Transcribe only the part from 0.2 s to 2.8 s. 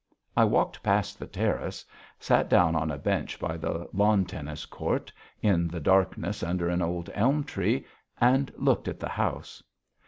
I walked past the terrace, sat down